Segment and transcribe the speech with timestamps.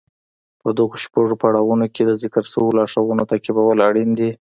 [0.61, 4.29] په دغو شپږو پړاوونو کې د ذکر شويو لارښوونو تعقيبول اړين دي.